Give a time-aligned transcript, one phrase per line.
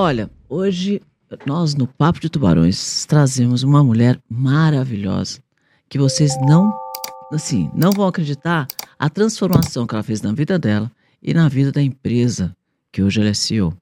[0.00, 1.02] Olha, hoje
[1.44, 5.42] nós no Papo de Tubarões trazemos uma mulher maravilhosa
[5.88, 6.72] que vocês não,
[7.32, 10.88] assim, não vão acreditar a transformação que ela fez na vida dela
[11.20, 12.56] e na vida da empresa
[12.92, 13.76] que hoje ela é CEO.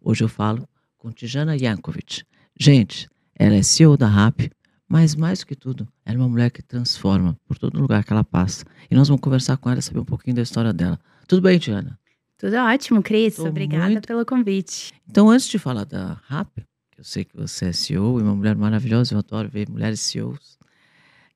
[0.00, 0.64] Hoje eu falo
[0.96, 2.22] com Tijana Yankovic.
[2.56, 4.42] Gente, ela é CEO da RAP,
[4.88, 8.12] mas mais do que tudo, ela é uma mulher que transforma por todo lugar que
[8.12, 8.64] ela passa.
[8.88, 11.00] E nós vamos conversar com ela, saber um pouquinho da história dela.
[11.26, 11.98] Tudo bem, Tiana?
[12.42, 13.36] Tudo ótimo, Cris.
[13.36, 14.92] Tô Obrigada muito- pelo convite.
[15.08, 16.48] Então, antes de falar da RAP,
[16.90, 20.00] que eu sei que você é CEO e uma mulher maravilhosa, eu adoro ver mulheres
[20.00, 20.58] CEOs,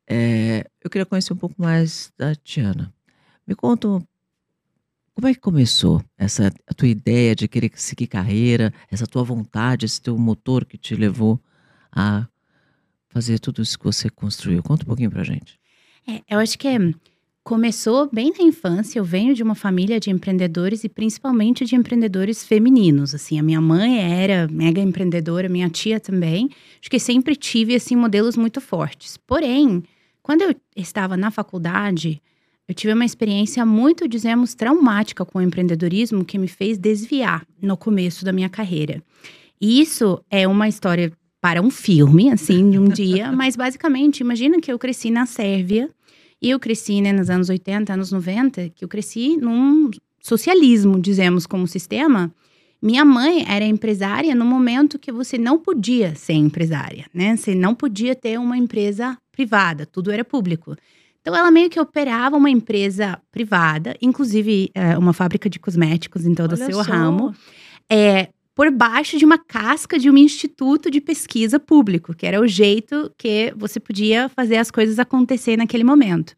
[0.05, 2.92] é, eu queria conhecer um pouco mais da Tiana.
[3.46, 3.87] Me conta
[5.15, 9.87] como é que começou essa a tua ideia de querer seguir carreira, essa tua vontade,
[9.87, 11.41] esse teu motor que te levou
[11.93, 12.27] a
[13.10, 14.60] fazer tudo isso que você construiu.
[14.60, 15.57] Conta um pouquinho pra gente.
[16.09, 16.66] É, eu acho que
[17.46, 18.98] começou bem na infância.
[18.98, 23.14] Eu venho de uma família de empreendedores e principalmente de empreendedores femininos.
[23.14, 26.50] Assim, a minha mãe era mega empreendedora, minha tia também.
[26.80, 29.16] Acho que sempre tive assim modelos muito fortes.
[29.16, 29.84] Porém,
[30.24, 32.20] quando eu estava na faculdade,
[32.66, 37.76] eu tive uma experiência muito, dizemos, traumática com o empreendedorismo que me fez desviar no
[37.76, 39.00] começo da minha carreira.
[39.60, 44.60] E isso é uma história para um filme, assim, de um dia, mas basicamente, imagina
[44.60, 45.88] que eu cresci na Sérvia
[46.46, 51.44] e eu cresci, né, nos anos 80, anos 90, que eu cresci num socialismo, dizemos,
[51.44, 52.32] como sistema.
[52.80, 57.36] Minha mãe era empresária no momento que você não podia ser empresária, né?
[57.36, 60.76] Você não podia ter uma empresa privada, tudo era público.
[61.20, 66.34] Então, ela meio que operava uma empresa privada, inclusive é, uma fábrica de cosméticos em
[66.34, 66.92] todo o Olha seu só.
[66.92, 67.34] ramo,
[67.91, 72.49] é, por baixo de uma casca de um instituto de pesquisa público, que era o
[72.49, 76.34] jeito que você podia fazer as coisas acontecer naquele momento.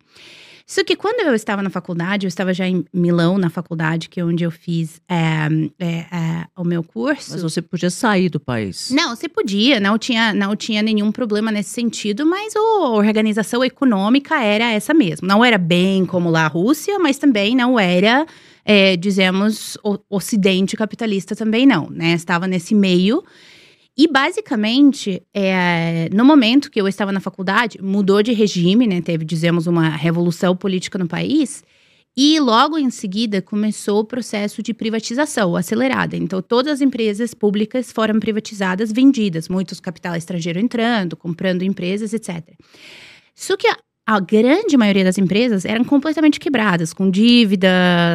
[0.66, 4.20] Só que quando eu estava na faculdade, eu estava já em Milão, na faculdade, que
[4.20, 5.48] é onde eu fiz é,
[5.78, 7.30] é, é, o meu curso.
[7.30, 8.90] Mas você podia sair do país.
[8.90, 12.60] Não, você podia, não tinha, não tinha nenhum problema nesse sentido, mas a
[12.90, 15.26] organização econômica era essa mesmo.
[15.26, 18.26] Não era bem como lá a Rússia, mas também não era,
[18.70, 22.12] é, dizemos, o ocidente capitalista também não, né?
[22.12, 23.24] Estava nesse meio.
[23.96, 29.00] E basicamente, é, no momento que eu estava na faculdade, mudou de regime, né?
[29.00, 31.64] Teve, dizemos, uma revolução política no país.
[32.14, 36.14] E logo em seguida começou o processo de privatização acelerada.
[36.14, 42.52] Então, todas as empresas públicas foram privatizadas, vendidas, muitos capital estrangeiro entrando, comprando empresas, etc.
[43.34, 43.66] Só que
[44.08, 47.68] a, grande maioria das empresas eram completamente quebradas, com dívida,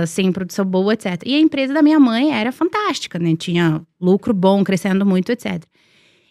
[0.07, 1.21] sem produção boa, etc.
[1.23, 3.35] E a empresa da minha mãe era fantástica, né?
[3.35, 5.63] Tinha lucro bom, crescendo muito, etc.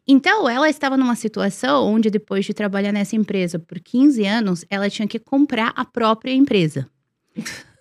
[0.07, 4.91] Então, ela estava numa situação onde, depois de trabalhar nessa empresa por 15 anos, ela
[4.91, 6.89] tinha que comprar a própria empresa.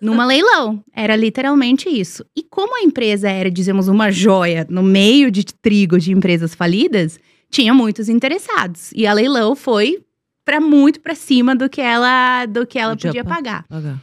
[0.00, 0.84] Numa leilão.
[0.94, 2.24] Era literalmente isso.
[2.36, 7.18] E como a empresa era, dizemos, uma joia no meio de trigo de empresas falidas,
[7.50, 8.92] tinha muitos interessados.
[8.94, 9.98] E a leilão foi
[10.44, 13.64] para muito para cima do que ela do que ela Podia podia pa- pagar.
[13.68, 14.00] Pagar.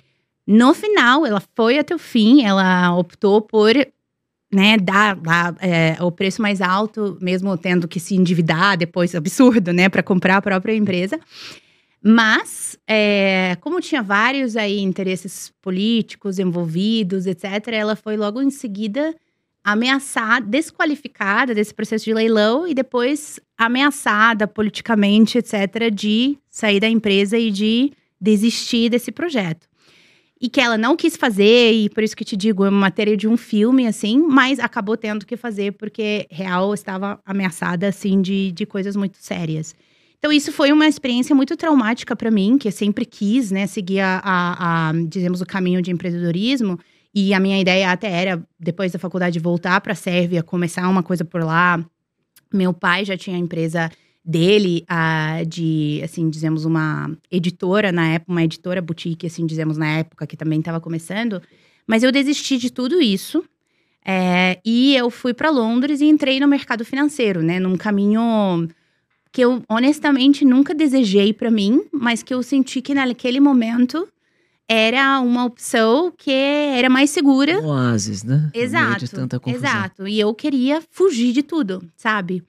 [0.48, 3.72] No final, ela foi até o fim, ela optou por
[4.52, 9.72] né, dar, dar, é, o preço mais alto, mesmo tendo que se endividar depois, absurdo,
[9.72, 11.20] né, para comprar a própria empresa.
[12.02, 19.14] Mas, é, como tinha vários aí interesses políticos envolvidos, etc., ela foi logo em seguida
[19.64, 27.38] ameaçada, desqualificada desse processo de leilão e depois ameaçada politicamente, etc., de sair da empresa
[27.38, 29.68] e de desistir desse projeto.
[30.42, 33.18] E que ela não quis fazer, e por isso que te digo, é uma matéria
[33.18, 38.52] de um filme, assim, mas acabou tendo que fazer porque real estava ameaçada, assim, de,
[38.54, 39.76] de coisas muito sérias.
[40.18, 44.00] Então, isso foi uma experiência muito traumática para mim, que eu sempre quis, né, seguir
[44.00, 46.80] a, a, a, dizemos, o caminho de empreendedorismo.
[47.14, 51.02] E a minha ideia até era, depois da faculdade, voltar para a Sérvia, começar uma
[51.02, 51.84] coisa por lá.
[52.54, 53.90] Meu pai já tinha a empresa
[54.24, 60.00] dele, a, de, assim, dizemos, uma editora na época, uma editora boutique, assim, dizemos, na
[60.00, 61.42] época, que também estava começando.
[61.88, 63.44] Mas eu desisti de tudo isso.
[64.06, 67.60] É, e eu fui para Londres e entrei no mercado financeiro, né?
[67.60, 68.68] Num caminho
[69.32, 74.08] que eu honestamente nunca desejei para mim, mas que eu senti que naquele momento
[74.70, 77.60] era uma opção que era mais segura.
[77.60, 78.52] Um oásis, né?
[78.54, 79.00] Exato.
[79.00, 79.68] de tanta confusão.
[79.68, 80.08] Exato.
[80.08, 82.44] E eu queria fugir de tudo, sabe?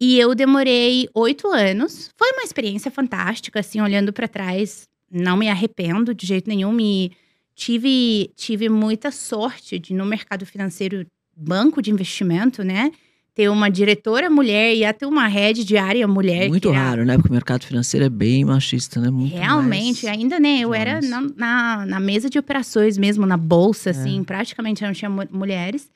[0.00, 2.08] E eu demorei oito anos.
[2.16, 4.84] Foi uma experiência fantástica, assim, olhando para trás.
[5.10, 6.70] Não me arrependo de jeito nenhum.
[6.70, 7.10] Me
[7.56, 11.04] tive, tive muita sorte de, no mercado financeiro,
[11.36, 12.92] banco de investimento, né?
[13.34, 16.48] Ter uma diretora mulher e até uma head de área mulher.
[16.48, 17.16] Muito era- raro, né?
[17.16, 19.08] Porque o mercado financeiro é bem machista, né?
[19.10, 20.58] Muito Realmente, mais- ainda, né?
[20.60, 23.92] Eu era na, na, na mesa de operações mesmo, na bolsa, É.
[23.92, 25.88] assim, praticamente não tinha mu- mulheres.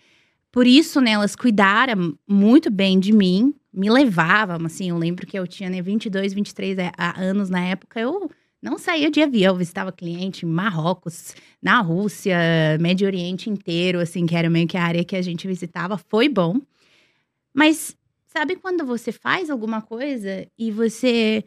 [0.52, 5.36] por isso, né, elas cuidaram muito bem de mim, me levavam, assim, eu lembro que
[5.36, 8.30] eu tinha né, 22, 23 é, anos na época, eu
[8.62, 12.38] não saía de avião, visitava cliente em Marrocos, na Rússia,
[12.80, 16.28] Médio Oriente inteiro, assim, que era meio que a área que a gente visitava, foi
[16.28, 16.60] bom.
[17.54, 17.96] Mas
[18.26, 21.44] sabe quando você faz alguma coisa e você,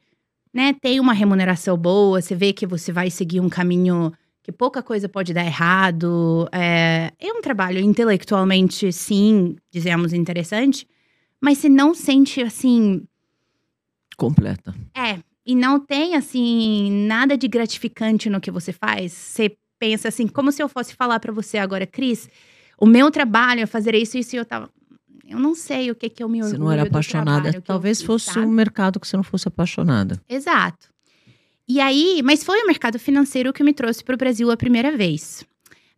[0.54, 4.81] né, tem uma remuneração boa, você vê que você vai seguir um caminho que pouca
[4.81, 6.48] coisa pode dar errado.
[6.54, 10.88] É, é um trabalho intelectualmente, sim, dizemos, interessante,
[11.42, 13.06] mas você não sente assim.
[14.15, 14.74] Completa.
[14.95, 19.12] É, e não tem, assim, nada de gratificante no que você faz.
[19.12, 22.30] Você pensa assim, como se eu fosse falar para você agora, Cris,
[22.80, 24.69] o meu trabalho é fazer isso, isso e eu tava.
[25.27, 27.62] Eu não sei o que, que eu me orgulho Você não era apaixonada.
[27.62, 28.45] Talvez fiz, fosse sabe?
[28.45, 30.21] um mercado que você não fosse apaixonada.
[30.29, 30.88] Exato.
[31.68, 34.95] E aí, mas foi o mercado financeiro que me trouxe para o Brasil a primeira
[34.95, 35.45] vez.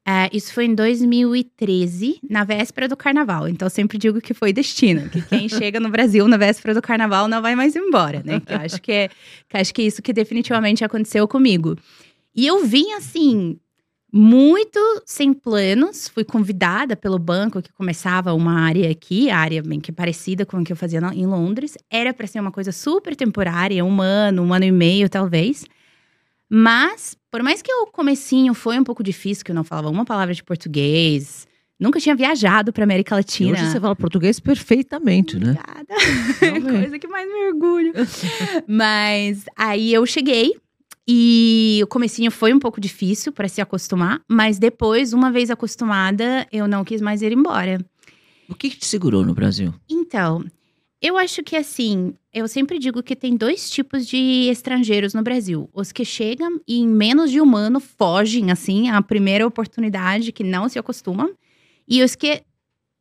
[0.05, 3.47] É, isso foi em 2013, na véspera do carnaval.
[3.47, 5.07] Então, eu sempre digo que foi destino.
[5.09, 8.39] Que quem chega no Brasil na véspera do carnaval não vai mais embora, né?
[8.39, 9.09] Que eu acho que é,
[9.47, 11.77] que acho que é isso que definitivamente aconteceu comigo.
[12.35, 13.59] E eu vim assim,
[14.11, 16.07] muito sem planos.
[16.07, 20.57] Fui convidada pelo banco que começava uma área aqui, a área bem que parecida com
[20.57, 21.77] a que eu fazia em Londres.
[21.89, 25.65] Era para ser uma coisa super temporária, um ano, um ano e meio talvez.
[26.49, 30.03] Mas, por mais que o comecinho foi um pouco difícil, que eu não falava uma
[30.03, 31.47] palavra de português,
[31.79, 33.51] nunca tinha viajado para América E Latina.
[33.51, 35.51] hoje você fala português perfeitamente, né?
[35.51, 35.93] Obrigada.
[36.41, 36.79] Realmente.
[36.81, 37.93] Coisa que mais me orgulho.
[38.67, 40.55] mas aí eu cheguei
[41.11, 46.47] e o comecinho foi um pouco difícil para se acostumar, mas depois, uma vez acostumada,
[46.51, 47.83] eu não quis mais ir embora.
[48.47, 49.73] O que, que te segurou no Brasil?
[49.89, 50.45] Então,
[51.01, 55.67] eu acho que assim, eu sempre digo que tem dois tipos de estrangeiros no Brasil.
[55.73, 60.43] Os que chegam e em menos de um ano fogem, assim, à primeira oportunidade, que
[60.43, 61.33] não se acostumam.
[61.87, 62.43] E os que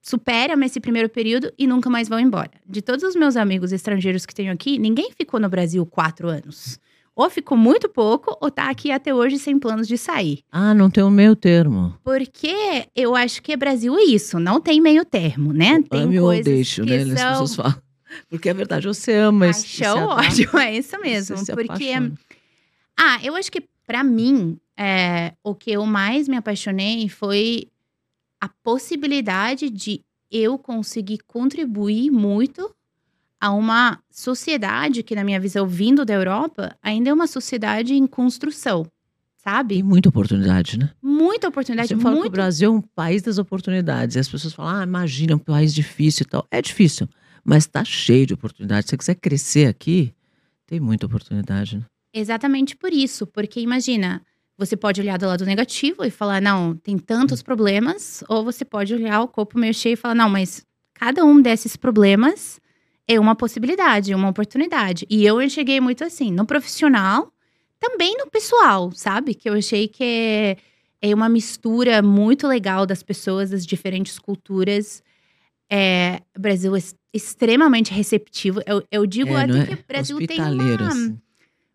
[0.01, 2.53] superam esse primeiro período e nunca mais vão embora.
[2.67, 6.81] De todos os meus amigos estrangeiros que tenho aqui, ninguém ficou no Brasil quatro anos.
[7.19, 10.45] Ou ficou muito pouco, ou tá aqui até hoje sem planos de sair.
[10.53, 11.99] Ah, não tem um meio termo.
[12.05, 15.83] Porque eu acho que Brasil é isso, não tem meio termo, né?
[15.91, 17.03] Tem Ame ou coisas deixo, que né?
[17.03, 17.83] As são pessoas falam.
[18.31, 21.37] Porque é verdade, você ama esse se Paixão, ódio, é isso mesmo.
[21.37, 22.13] porque, apaixona.
[22.97, 27.67] ah, eu acho que pra mim, é, o que eu mais me apaixonei foi
[28.41, 32.73] a possibilidade de eu conseguir contribuir muito
[33.41, 38.07] a uma sociedade que, na minha visão, vindo da Europa, ainda é uma sociedade em
[38.07, 38.87] construção,
[39.37, 39.83] sabe?
[39.83, 40.91] muita oportunidade, né?
[41.03, 44.17] Muita oportunidade, Você fala que o muito Brasil é um país das oportunidades.
[44.17, 46.47] E as pessoas falam, ah, imagina, um país difícil e tal.
[46.51, 47.09] É difícil,
[47.45, 48.87] mas tá cheio de oportunidades.
[48.87, 50.13] Se você quiser crescer aqui,
[50.67, 51.85] tem muita oportunidade, né?
[52.13, 54.23] Exatamente por isso, porque imagina,
[54.57, 56.99] você pode olhar do lado negativo e falar, não, tem Hum.
[56.99, 60.65] tantos problemas, ou você pode olhar o copo meio cheio e falar, não, mas
[60.95, 62.59] cada um desses problemas
[63.09, 65.07] é uma possibilidade, é uma oportunidade.
[65.09, 67.33] E eu enxerguei muito assim, no profissional,
[67.81, 69.35] também no pessoal, sabe?
[69.35, 70.57] Que eu achei que é,
[71.01, 75.03] é uma mistura muito legal das pessoas, das diferentes culturas.
[75.71, 76.81] É, o Brasil é
[77.13, 78.61] extremamente receptivo.
[78.67, 79.67] Eu, eu digo é, até é?
[79.67, 81.19] que o Brasil tem uma assim.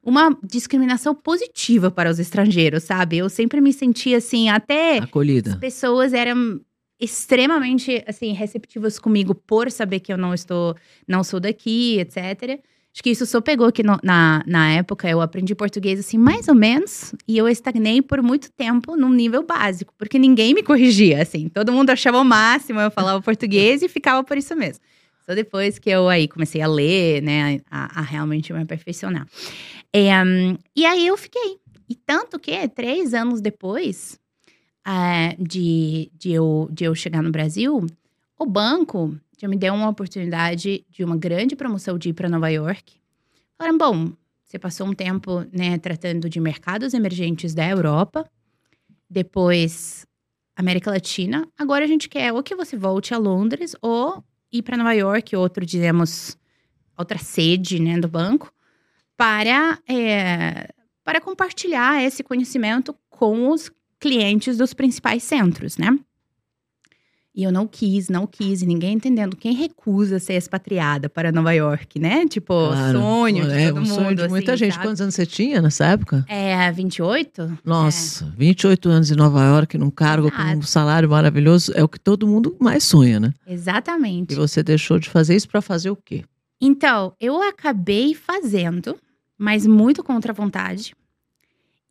[0.04, 3.18] uma discriminação positiva para os estrangeiros, sabe?
[3.18, 5.58] Eu sempre me senti assim, até as Acolhida.
[5.58, 6.62] pessoas eram
[7.04, 10.76] extremamente assim receptivas comigo por saber que eu não estou,
[11.08, 12.60] não sou daqui, etc.
[12.94, 16.48] Acho que isso só pegou que no- na, na época eu aprendi português assim mais
[16.48, 21.22] ou menos e eu estagnei por muito tempo num nível básico, porque ninguém me corrigia
[21.22, 21.50] assim.
[21.50, 24.82] Todo mundo achava o máximo, eu falava português e ficava por isso mesmo.
[25.26, 29.26] Só depois que eu aí comecei a ler, né, a, a realmente me aperfeiçoar.
[29.92, 31.58] É, hum, e aí eu fiquei.
[31.90, 34.20] E tanto que, três anos depois
[34.86, 37.86] ah, de, de, eu, de eu chegar no Brasil,
[38.38, 42.50] o banco já me deu uma oportunidade de uma grande promoção de ir para Nova
[42.50, 42.94] York.
[43.58, 44.12] Falaram, bom,
[44.44, 48.30] você passou um tempo né, tratando de mercados emergentes da Europa,
[49.10, 50.06] depois
[50.56, 51.48] América Latina.
[51.58, 55.36] Agora a gente quer ou que você volte a Londres ou ir para Nova York,
[55.36, 56.38] outro, dizemos,
[56.98, 58.54] outra sede né, do banco,
[59.18, 60.70] para, é,
[61.04, 63.72] para compartilhar esse conhecimento com os
[64.04, 65.98] clientes dos principais centros, né?
[67.36, 69.36] E eu não quis, não quis, e ninguém entendendo.
[69.36, 72.28] Quem recusa ser expatriada para Nova York, né?
[72.28, 73.00] Tipo, Claro.
[73.00, 73.96] sonho de é, todo um mundo.
[73.96, 74.74] sonho de muita assim, gente.
[74.74, 74.86] sabe?
[74.86, 76.24] Quantos anos você tinha nessa época?
[76.28, 77.58] É, 28?
[77.66, 80.68] Nossa, 28 anos em Nova York, num cargo com um Exato.
[80.68, 83.34] salário maravilhoso, é o que todo mundo mais sonha, né?
[83.48, 84.34] Exatamente.
[84.34, 86.24] E você deixou de fazer isso pra fazer o quê?
[86.62, 88.96] Então, eu acabei fazendo,
[89.40, 90.94] mas muito contra a vontade.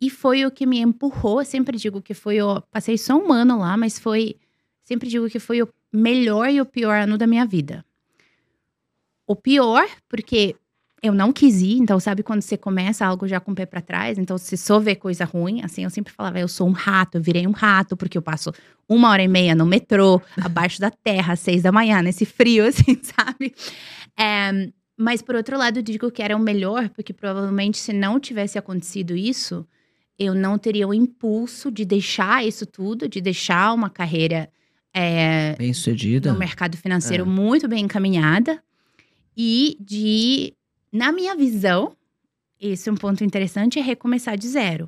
[0.03, 1.39] E foi o que me empurrou.
[1.39, 2.59] Eu sempre digo que foi o.
[2.63, 4.35] Passei só um ano lá, mas foi.
[4.83, 7.85] Sempre digo que foi o melhor e o pior ano da minha vida.
[9.25, 10.57] O pior, porque
[11.01, 13.79] eu não quis ir, então sabe quando você começa algo já com o pé para
[13.79, 17.17] trás, então você só vê coisa ruim, assim, eu sempre falava, eu sou um rato,
[17.17, 18.51] eu virei um rato, porque eu passo
[18.87, 22.65] uma hora e meia no metrô, abaixo da terra, às seis da manhã, nesse frio,
[22.67, 23.55] assim, sabe?
[24.19, 28.19] É, mas por outro lado, eu digo que era o melhor, porque provavelmente se não
[28.19, 29.65] tivesse acontecido isso,
[30.17, 34.49] eu não teria o impulso de deixar isso tudo, de deixar uma carreira
[34.93, 37.27] é, bem sucedida no mercado financeiro é.
[37.27, 38.61] muito bem encaminhada
[39.35, 40.53] e de,
[40.91, 41.95] na minha visão,
[42.59, 44.87] esse é um ponto interessante, é recomeçar de zero.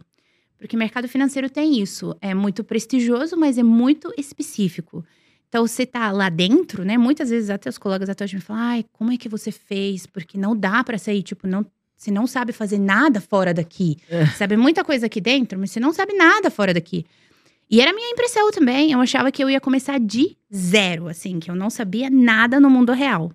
[0.58, 5.04] Porque mercado financeiro tem isso, é muito prestigioso, mas é muito específico.
[5.50, 6.98] Então, você tá lá dentro, né?
[6.98, 10.06] Muitas vezes até os colegas atuais me falam, ai, como é que você fez?
[10.06, 11.66] Porque não dá para sair, tipo, não
[12.06, 13.98] você não sabe fazer nada fora daqui.
[14.10, 14.26] É.
[14.28, 17.06] Sabe muita coisa aqui dentro, mas você não sabe nada fora daqui.
[17.70, 18.92] E era a minha impressão também.
[18.92, 22.70] Eu achava que eu ia começar de zero, assim, que eu não sabia nada no
[22.70, 23.32] mundo real.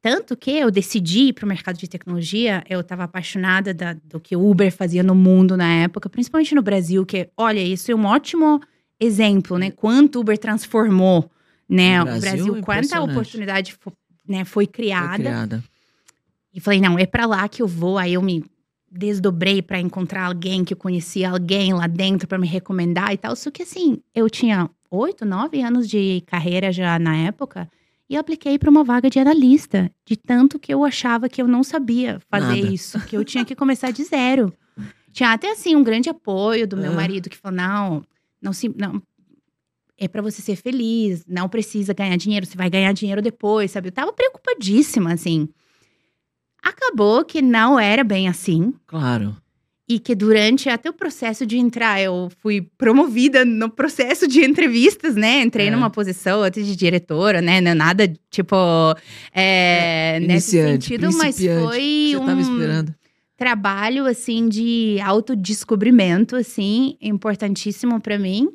[0.00, 4.18] Tanto que eu decidi ir para o mercado de tecnologia, eu estava apaixonada da, do
[4.18, 7.94] que o Uber fazia no mundo na época, principalmente no Brasil, que, olha, isso é
[7.94, 8.60] um ótimo
[8.98, 9.70] exemplo, né?
[9.70, 11.30] Quanto o Uber transformou
[11.68, 13.76] né, Brasil, o Brasil, quanta oportunidade
[14.28, 15.08] né, foi criada.
[15.08, 15.64] Foi criada.
[16.52, 17.98] E falei, não, é para lá que eu vou.
[17.98, 18.44] Aí eu me
[18.90, 23.34] desdobrei para encontrar alguém que eu conhecia alguém lá dentro para me recomendar e tal.
[23.34, 27.68] Só que assim, eu tinha oito, nove anos de carreira já na época
[28.08, 31.64] e apliquei para uma vaga de analista, de tanto que eu achava que eu não
[31.64, 32.74] sabia fazer Nada.
[32.74, 34.52] isso, que eu tinha que começar de zero.
[35.10, 36.94] Tinha até assim um grande apoio do meu é.
[36.94, 38.04] marido que falou: "Não,
[38.40, 39.00] não se não
[39.96, 43.88] é para você ser feliz, não precisa ganhar dinheiro, você vai ganhar dinheiro depois", sabe?
[43.88, 45.48] Eu tava preocupadíssima assim.
[46.62, 48.72] Acabou que não era bem assim.
[48.86, 49.36] Claro.
[49.88, 55.16] E que durante até o processo de entrar, eu fui promovida no processo de entrevistas,
[55.16, 55.42] né?
[55.42, 55.70] Entrei é.
[55.70, 57.60] numa posição até de diretora, né?
[57.60, 58.56] Não é nada tipo
[59.34, 62.94] é, é, nesse sentido, mas foi um esperando.
[63.36, 68.48] trabalho assim de autodescobrimento, assim, importantíssimo para mim.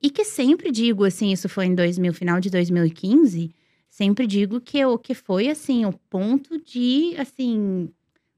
[0.00, 3.50] E que sempre digo, assim, isso foi em 2000, final de 2015
[3.98, 7.90] sempre digo que o que foi assim o ponto de assim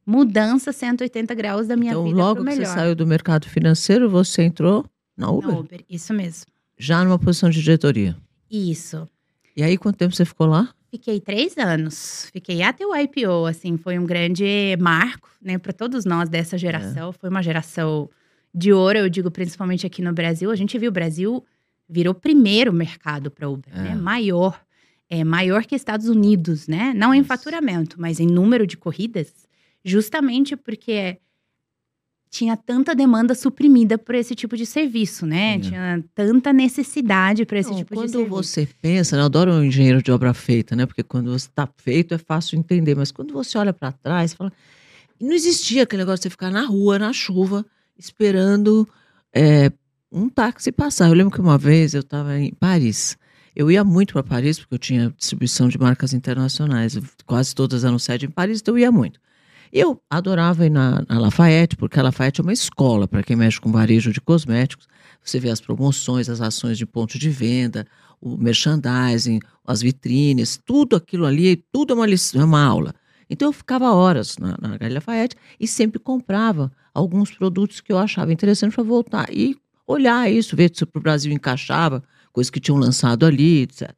[0.06, 4.42] mudança 180 graus da minha então, vida logo que você saiu do mercado financeiro, você
[4.42, 5.50] entrou na Uber?
[5.50, 6.46] Na Uber, isso mesmo.
[6.78, 8.16] Já numa posição de diretoria.
[8.50, 9.06] Isso.
[9.54, 10.72] E aí quanto tempo você ficou lá?
[10.90, 12.30] Fiquei três anos.
[12.32, 17.10] Fiquei até o IPO, assim, foi um grande marco, né, para todos nós dessa geração.
[17.10, 17.12] É.
[17.12, 18.08] Foi uma geração
[18.52, 20.50] de ouro, eu digo principalmente aqui no Brasil.
[20.50, 21.44] A gente viu o Brasil
[21.86, 23.94] virou o primeiro mercado para Uber, né, é.
[23.94, 24.58] né, maior
[25.10, 26.94] é maior que Estados Unidos, né?
[26.94, 29.32] Não em faturamento, mas em número de corridas,
[29.84, 31.18] justamente porque
[32.30, 35.58] tinha tanta demanda suprimida por esse tipo de serviço, né?
[35.58, 38.18] Tinha tanta necessidade para esse Não, tipo de serviço.
[38.18, 39.22] Quando você pensa, né?
[39.22, 40.86] eu adoro um engenheiro de obra feita, né?
[40.86, 44.52] Porque quando você está feito é fácil entender, mas quando você olha para trás, fala,
[45.20, 47.66] não existia aquele negócio de você ficar na rua, na chuva,
[47.98, 48.88] esperando
[49.34, 49.72] é,
[50.12, 51.08] um táxi passar.
[51.08, 53.18] Eu lembro que uma vez eu estava em Paris
[53.54, 56.98] eu ia muito para Paris, porque eu tinha distribuição de marcas internacionais.
[57.26, 59.20] Quase todas eram sede em Paris, então eu ia muito.
[59.72, 63.60] Eu adorava ir na, na Lafayette, porque a Lafayette é uma escola para quem mexe
[63.60, 64.88] com varejo de cosméticos.
[65.22, 67.86] Você vê as promoções, as ações de ponto de venda,
[68.20, 72.94] o merchandising, as vitrines, tudo aquilo ali, tudo é uma, lição, é uma aula.
[73.28, 77.98] Então eu ficava horas na, na Galeria Lafayette e sempre comprava alguns produtos que eu
[77.98, 82.60] achava interessante para voltar e olhar isso, ver se para o Brasil encaixava coisas que
[82.60, 83.90] tinham lançado ali, etc.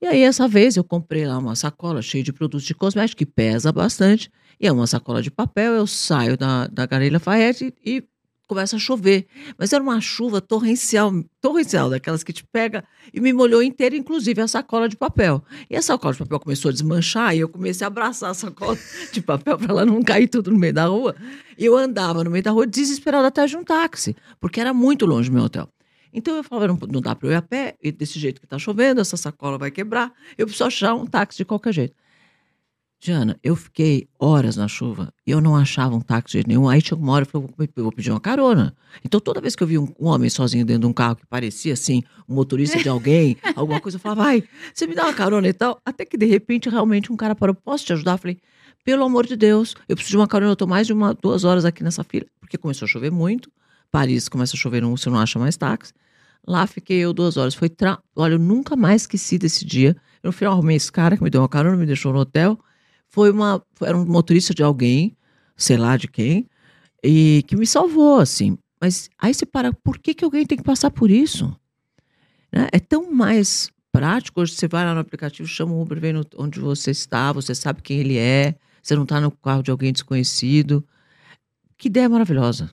[0.00, 3.26] E aí, essa vez, eu comprei lá uma sacola cheia de produtos de cosméticos, que
[3.26, 5.72] pesa bastante, e é uma sacola de papel.
[5.72, 8.04] Eu saio da, da Galeria Lafayette e
[8.46, 9.26] começa a chover.
[9.58, 14.40] Mas era uma chuva torrencial, torrencial, daquelas que te pega e me molhou inteira, inclusive
[14.40, 15.42] a sacola de papel.
[15.68, 18.78] E a sacola de papel começou a desmanchar e eu comecei a abraçar a sacola
[19.12, 21.16] de papel para ela não cair tudo no meio da rua.
[21.56, 25.06] E eu andava no meio da rua desesperado até de um táxi, porque era muito
[25.06, 25.68] longe do meu hotel.
[26.14, 28.46] Então eu falava, não, não dá para eu ir a pé, e desse jeito que
[28.46, 31.96] está chovendo, essa sacola vai quebrar, eu preciso achar um táxi de qualquer jeito.
[33.04, 36.70] Diana, eu fiquei horas na chuva e eu não achava um táxi de nenhum.
[36.70, 38.74] Aí chegou uma hora e falei, eu vou pedir uma carona.
[39.04, 41.26] Então toda vez que eu vi um, um, homem sozinho dentro de um carro que
[41.26, 45.12] parecia assim, um motorista de alguém, alguma coisa, eu falava, vai, você me dá uma
[45.12, 45.78] carona e tal.
[45.84, 48.12] Até que de repente realmente um cara parou, posso te ajudar?
[48.12, 48.38] Eu falei,
[48.82, 51.44] pelo amor de Deus, eu preciso de uma carona, eu estou mais de uma, duas
[51.44, 53.50] horas aqui nessa fila, porque começou a chover muito.
[53.90, 55.92] Paris começa a chover, você não acha mais táxi.
[56.46, 57.54] Lá fiquei eu duas horas.
[57.54, 57.98] Foi tra...
[58.14, 59.96] Olha, eu nunca mais esqueci desse dia.
[60.22, 62.58] Eu, no final arrumei esse cara que me deu uma carona, me deixou no hotel.
[63.08, 63.64] Foi uma.
[63.80, 65.16] Era um motorista de alguém,
[65.56, 66.48] sei lá de quem,
[67.02, 68.58] e que me salvou, assim.
[68.80, 71.54] Mas aí você para, por que, que alguém tem que passar por isso?
[72.52, 72.68] Né?
[72.72, 74.40] É tão mais prático.
[74.40, 77.54] Hoje você vai lá no aplicativo, chama o Uber, vem no- onde você está, você
[77.54, 80.84] sabe quem ele é, você não está no carro de alguém desconhecido.
[81.78, 82.70] Que ideia maravilhosa.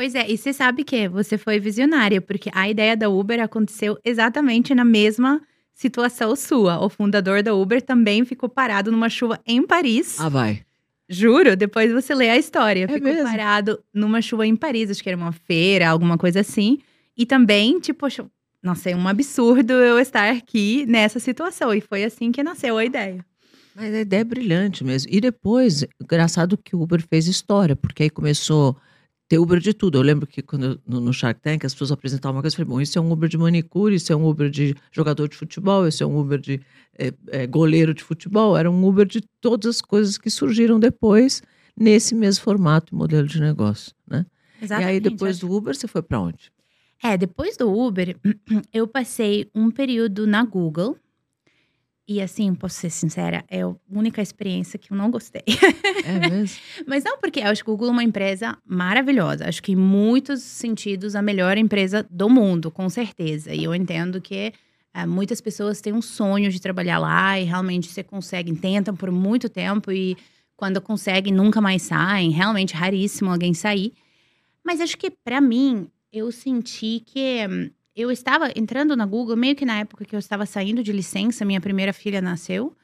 [0.00, 3.98] Pois é, e você sabe que você foi visionária, porque a ideia da Uber aconteceu
[4.02, 5.42] exatamente na mesma
[5.74, 6.82] situação sua.
[6.82, 10.18] O fundador da Uber também ficou parado numa chuva em Paris.
[10.18, 10.62] Ah, vai.
[11.06, 12.84] Juro, depois você lê a história.
[12.84, 13.28] É ficou mesmo?
[13.28, 16.78] parado numa chuva em Paris, acho que era uma feira, alguma coisa assim.
[17.14, 18.06] E também, tipo,
[18.62, 21.74] nossa, é um absurdo eu estar aqui nessa situação.
[21.74, 23.22] E foi assim que nasceu a ideia.
[23.76, 25.12] Mas a ideia é brilhante mesmo.
[25.12, 28.74] E depois, engraçado que o Uber fez história, porque aí começou
[29.30, 29.96] ter Uber de tudo.
[29.96, 32.68] Eu lembro que quando no, no Shark Tank as pessoas apresentavam uma coisa, eu falei,
[32.68, 35.86] bom, isso é um Uber de manicure, isso é um Uber de jogador de futebol,
[35.86, 36.60] isso é um Uber de
[36.98, 38.56] é, é, goleiro de futebol.
[38.56, 41.44] Era um Uber de todas as coisas que surgiram depois
[41.78, 44.26] nesse mesmo formato e modelo de negócio, né?
[44.60, 46.50] E aí depois do Uber você foi para onde?
[47.00, 48.16] É, depois do Uber,
[48.74, 50.98] eu passei um período na Google.
[52.12, 55.44] E assim, posso ser sincera, é a única experiência que eu não gostei.
[56.04, 56.58] É mesmo?
[56.84, 59.48] Mas não porque eu acho que o Google é uma empresa maravilhosa.
[59.48, 63.54] Acho que em muitos sentidos a melhor empresa do mundo, com certeza.
[63.54, 64.52] E eu entendo que
[64.92, 69.12] eh, muitas pessoas têm um sonho de trabalhar lá e realmente você consegue, tentam por
[69.12, 70.16] muito tempo e
[70.56, 72.32] quando conseguem nunca mais saem.
[72.32, 73.92] Realmente raríssimo alguém sair.
[74.64, 79.54] Mas acho que para mim eu senti que hum, eu estava entrando na Google meio
[79.54, 82.74] que na época que eu estava saindo de licença, minha primeira filha nasceu.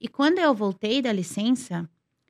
[0.00, 1.88] E quando eu voltei da licença,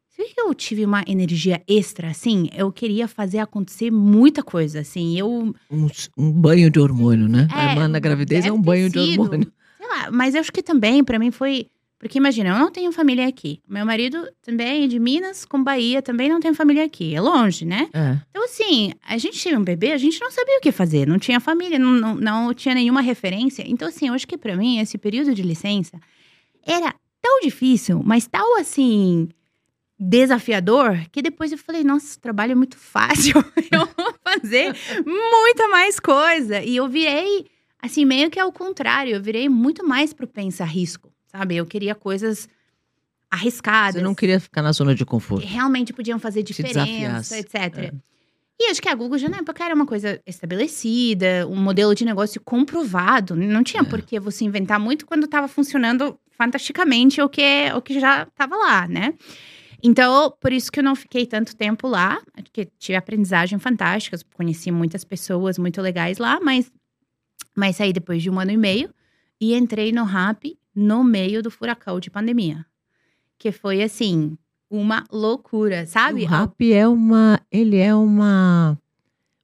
[0.08, 2.50] você vê que eu tive uma energia extra, assim?
[2.54, 5.18] Eu queria fazer acontecer muita coisa, assim.
[5.18, 7.48] Eu, Um, um banho de hormônio, né?
[7.50, 9.22] É, a irmã na gravidez é um banho de sido.
[9.22, 9.50] hormônio.
[9.78, 11.70] sei lá, mas eu acho que também pra mim foi.
[12.02, 13.60] Porque imagina, eu não tenho família aqui.
[13.68, 17.14] Meu marido também é de Minas com Bahia, também não tem família aqui.
[17.14, 17.88] É longe, né?
[17.94, 18.18] É.
[18.28, 21.16] Então, assim, a gente tinha um bebê, a gente não sabia o que fazer, não
[21.16, 23.62] tinha família, não, não, não tinha nenhuma referência.
[23.64, 25.96] Então, assim, eu acho que pra mim, esse período de licença
[26.66, 29.28] era tão difícil, mas tão, assim,
[29.96, 33.36] desafiador, que depois eu falei, nossa, esse trabalho é muito fácil,
[33.70, 34.74] eu vou fazer
[35.06, 36.60] muita mais coisa.
[36.64, 37.46] E eu virei,
[37.80, 41.56] assim, meio que ao contrário, eu virei muito mais propensa a risco, sabe?
[41.56, 42.48] Eu queria coisas
[43.30, 43.94] arriscadas.
[43.94, 45.46] Você não queria ficar na zona de que conforto.
[45.46, 47.54] realmente podiam fazer diferença, etc.
[47.78, 47.92] É.
[48.60, 52.04] E acho que a Google já na época era uma coisa estabelecida, um modelo de
[52.04, 53.34] negócio comprovado.
[53.34, 53.84] Não tinha É.
[53.86, 58.56] por que você inventar muito quando estava funcionando fantasticamente o que, o que já estava
[58.56, 59.14] lá, né?
[59.82, 64.70] Então, por isso que eu não fiquei tanto tempo lá, porque tive aprendizagem fantástica, conheci
[64.70, 66.70] muitas pessoas muito legais lá, mas,
[67.56, 68.90] mas saí depois de um ano e meio
[69.40, 72.64] e entrei no RAP no meio do furacão de pandemia.
[73.38, 74.36] Que foi assim,
[74.70, 76.24] uma loucura, sabe?
[76.24, 77.40] O rap é uma.
[77.50, 78.78] Ele é uma.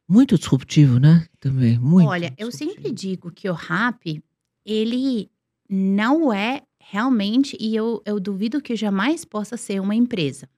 [0.08, 1.26] Muito disruptivo, né?
[1.38, 1.78] Também.
[1.78, 2.08] Muito.
[2.08, 4.22] Olha, eu sempre digo que o rap,
[4.64, 5.30] ele
[5.68, 10.48] não é realmente, e eu, eu duvido que jamais possa ser uma empresa.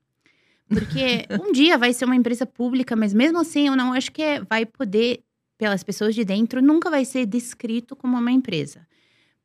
[0.69, 4.41] Porque um dia vai ser uma empresa pública, mas mesmo assim eu não acho que
[4.49, 5.25] vai poder,
[5.59, 8.87] pelas pessoas de dentro, nunca vai ser descrito como uma empresa.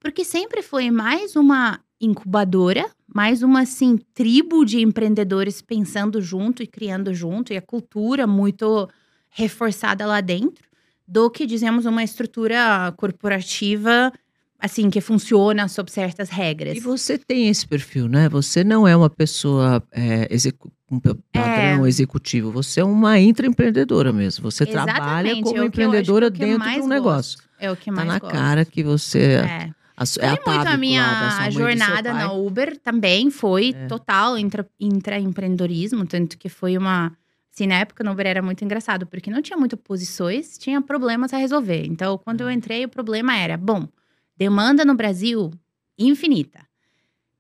[0.06, 6.68] Porque sempre foi mais uma incubadora, mais uma assim tribo de empreendedores pensando junto e
[6.68, 8.88] criando junto e a cultura muito
[9.32, 10.64] reforçada lá dentro,
[11.08, 14.14] do que dizemos uma estrutura corporativa
[14.60, 16.78] assim que funciona sob certas regras.
[16.78, 18.30] E você tem esse perfil, né?
[18.30, 22.52] Você não é uma pessoa é, execu um pa- padrão executivo.
[22.52, 24.52] Você é uma intraempreendedora mesmo.
[24.52, 26.82] Você trabalha Exatamente, como é o que eu acho empreendedora que é eu dentro de
[26.82, 27.40] um negócio.
[27.40, 27.50] gosto.
[27.58, 28.32] É o que Tá mais na gosto.
[28.32, 29.70] cara que você É.
[29.98, 33.88] a, Foi é a muito a minha jornada na Uber também foi É.
[33.88, 37.16] total intra, intraempreendedorismo, tanto que foi uma
[37.54, 41.34] assim, na época no Uber era muito engraçado, porque não tinha muitas posições, tinha problemas
[41.34, 41.86] a resolver.
[41.86, 43.88] Então, quando eu entrei, o problema era, bom,
[44.36, 45.52] demanda no Brasil
[45.98, 46.66] infinita.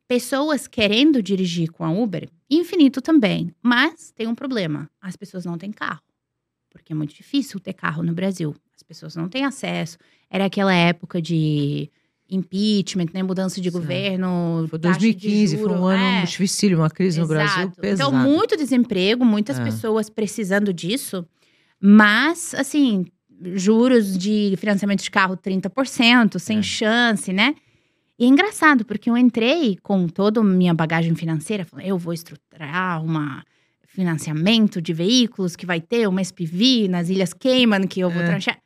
[0.07, 3.53] Pessoas querendo dirigir com a Uber, infinito também.
[3.61, 6.01] Mas tem um problema: as pessoas não têm carro.
[6.69, 8.55] Porque é muito difícil ter carro no Brasil.
[8.75, 9.97] As pessoas não têm acesso.
[10.29, 11.89] Era aquela época de
[12.29, 13.21] impeachment, né?
[13.23, 13.81] Mudança de Certo.
[13.81, 14.65] governo.
[14.69, 17.79] Foi taxa de 2015, foi um ano É, difícil, uma crise no Brasil exato.
[17.81, 18.09] pesada.
[18.17, 19.63] Então, muito desemprego, muitas É.
[19.63, 21.25] pessoas precisando disso.
[21.79, 23.05] Mas, assim,
[23.53, 26.63] juros de financiamento de carro 30%, sem É.
[26.63, 27.53] chance, né?
[28.17, 32.13] E é engraçado, porque eu entrei com toda a minha bagagem financeira, falando, eu vou
[32.13, 33.41] estruturar um
[33.85, 38.25] financiamento de veículos que vai ter uma SPV nas Ilhas Cayman, que eu vou É.
[38.25, 38.57] tranchar.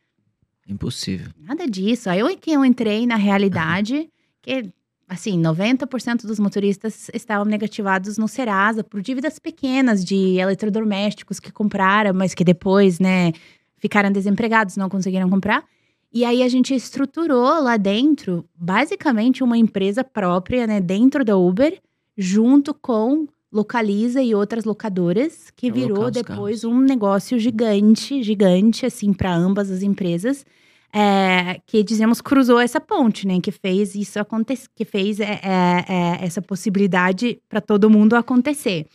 [0.69, 1.31] Impossível.
[1.37, 2.09] Nada disso.
[2.09, 4.07] Aí eu, que eu entrei na realidade,
[4.41, 4.69] que,
[5.07, 12.13] assim, 90% dos motoristas estavam negativados no Serasa por dívidas pequenas de eletrodomésticos que compraram,
[12.13, 13.33] mas que depois, né,
[13.77, 15.65] ficaram desempregados, não conseguiram comprar.
[16.13, 21.81] E aí a gente estruturou lá dentro, basicamente, uma empresa própria, né, dentro da Uber,
[22.15, 29.11] junto com Localiza e outras locadoras, que Pra virou depois um negócio gigante, gigante, assim,
[29.11, 30.45] para ambas as empresas.
[30.91, 33.39] é, que dizemos cruzou essa ponte, né?
[33.39, 38.87] Que fez isso acontecer, que fez é, é, é, essa possibilidade para todo mundo acontecer.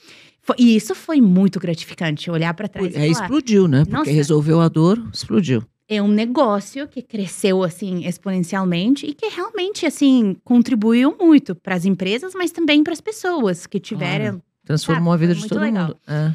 [0.43, 3.85] Fo- E isso foi muito gratificante, olhar para trás É, e explodiu, né?
[3.85, 4.11] Porque Nossa.
[4.11, 5.63] resolveu a dor, explodiu.
[5.89, 11.85] É um negócio que cresceu assim exponencialmente e que realmente assim contribuiu muito para as
[11.85, 14.43] empresas, mas também para as pessoas que tiveram.
[14.65, 15.89] Transformou Sabe, a vida de todo legal.
[15.89, 15.99] mundo.
[16.07, 16.35] É.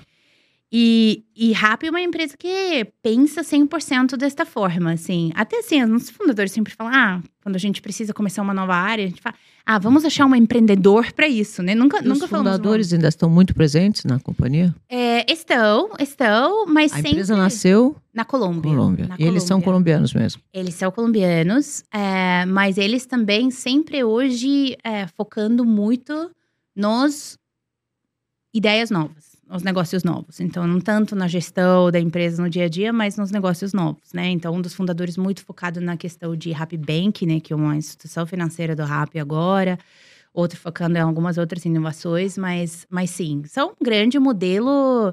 [0.72, 5.32] E, e é uma empresa que pensa 100% desta forma, assim.
[5.34, 9.06] Até assim, os fundadores sempre falam, ah, quando a gente precisa começar uma nova área,
[9.06, 11.74] a gente fala, ah, vamos achar um empreendedor para isso, né?
[11.74, 14.76] Nunca, E nunca os fundadores ainda estão muito presentes na companhia?
[14.88, 18.72] É, estão, estão, mas A sempre empresa nasceu na Colômbia.
[18.72, 19.08] Colômbia.
[19.08, 19.96] na E eles são Colômbia.
[19.96, 20.42] colombianos mesmo.
[20.54, 26.30] Eles são colombianos, é, mas eles também sempre hoje é, focando muito
[26.76, 27.38] nos
[28.54, 30.40] ideias novas, nos negócios novos.
[30.40, 34.14] Então, não tanto na gestão da empresa no dia a dia, mas nos negócios novos,
[34.14, 34.30] né?
[34.30, 37.40] Então, um dos fundadores muito focado na questão de Rappi Bank, né?
[37.40, 39.80] Que é uma instituição financeira do Rappi agora.
[40.32, 45.12] Outro focando em algumas outras inovações, mas, mas sim, são um grande modelo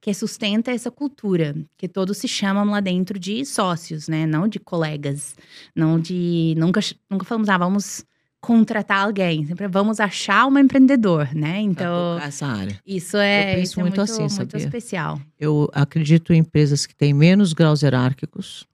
[0.00, 4.26] que sustenta essa cultura, que todos se chamam lá dentro de sócios, né?
[4.26, 5.34] Não de colegas,
[5.74, 8.04] não de nunca nunca falamos ah, vamos
[8.40, 11.60] contratar alguém, sempre vamos achar um empreendedor, né?
[11.60, 12.80] Então, essa área.
[12.86, 14.58] isso é, Eu penso isso é muito muito, assim, muito sabia?
[14.58, 15.20] especial.
[15.38, 18.64] Eu acredito em empresas que têm menos graus hierárquicos,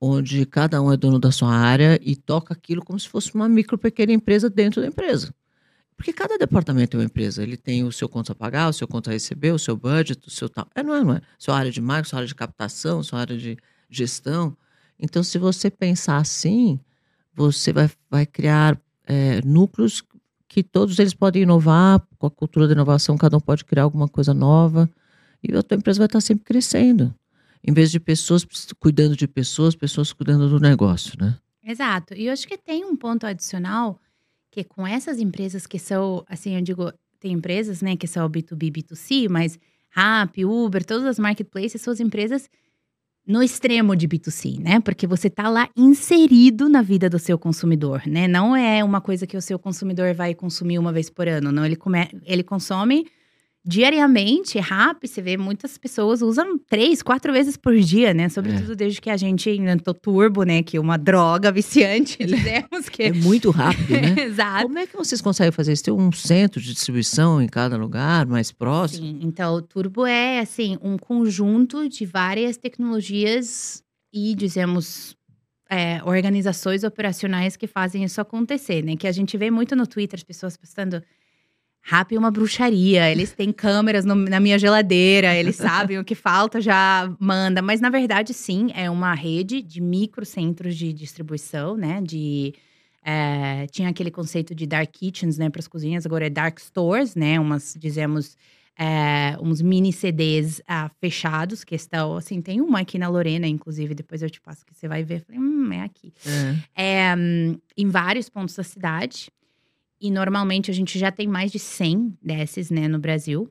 [0.00, 3.48] onde cada um é dono da sua área e toca aquilo como se fosse uma
[3.48, 5.32] micro pequena empresa dentro da empresa.
[5.96, 7.40] Porque cada departamento é uma empresa.
[7.44, 10.20] Ele tem o seu conta a pagar, o seu conta a receber, o seu budget,
[10.26, 10.66] o seu tal.
[10.74, 11.20] É, não é, não é?
[11.38, 13.56] Sua área de marketing, sua área de captação, sua área de
[13.88, 14.56] gestão.
[14.98, 16.80] Então, se você pensar assim,
[17.34, 20.02] você vai, vai criar é, núcleos
[20.48, 24.06] que todos eles podem inovar, com a cultura da inovação, cada um pode criar alguma
[24.06, 24.88] coisa nova.
[25.42, 27.14] E a tua empresa vai estar sempre crescendo.
[27.64, 28.46] Em vez de pessoas
[28.78, 31.38] cuidando de pessoas, pessoas cuidando do negócio, né?
[31.64, 32.14] Exato.
[32.14, 33.98] E eu acho que tem um ponto adicional
[34.50, 38.70] que com essas empresas que são, assim, eu digo, tem empresas, né, que são B2B,
[38.70, 42.50] B2C, mas Rappi, Uber, todas as marketplaces são as empresas
[43.26, 44.80] no extremo de B2C, né?
[44.80, 48.26] Porque você tá lá inserido na vida do seu consumidor, né?
[48.26, 51.64] Não é uma coisa que o seu consumidor vai consumir uma vez por ano, não.
[51.64, 53.06] Ele, come, ele consome
[53.64, 58.28] diariamente, rápido, você vê muitas pessoas usam três, quatro vezes por dia, né?
[58.28, 60.62] Sobretudo desde que a gente inventou turbo, né?
[60.62, 63.04] Que é uma droga viciante, dizemos que...
[63.04, 64.14] É muito rápido, né?
[64.26, 64.64] Exato.
[64.64, 65.84] Como é que vocês conseguem fazer isso?
[65.84, 69.06] Tem um centro de distribuição em cada lugar, mais próximo?
[69.06, 75.16] Sim, então o turbo é, assim, um conjunto de várias tecnologias e, dizemos...
[75.70, 78.96] é, organizações operacionais que fazem isso acontecer, né?
[78.96, 81.02] Que a gente vê muito no Twitter, as pessoas postando
[81.84, 85.56] Rappi é uma bruxaria, eles têm câmeras no- na minha geladeira, eles
[85.90, 87.60] sabem o que falta, já manda.
[87.60, 92.00] Mas, na verdade, sim, é uma rede de microcentros de distribuição, né?
[92.00, 92.54] De,
[93.04, 95.50] é, tinha aquele conceito de dark kitchens, né?
[95.50, 97.40] Para as cozinhas, agora é dark stores, né?
[97.40, 98.36] Umas, dizemos,
[98.78, 103.92] é, uns mini CDs ah, fechados, que estão, assim, tem uma aqui na Lorena, inclusive,
[103.92, 105.20] depois eu te passo que você vai ver.
[105.26, 106.12] Falei, hum, é aqui
[106.76, 107.10] É.
[107.10, 109.30] é, hum, em vários pontos da cidade.
[110.02, 113.48] E normalmente a gente já tem mais de 100 desses, né, no Brasil.